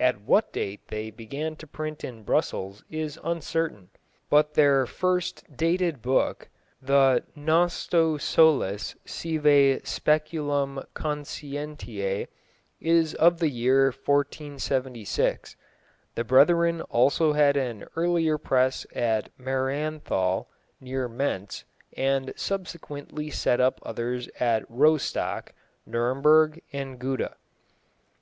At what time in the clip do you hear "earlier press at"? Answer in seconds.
17.94-19.30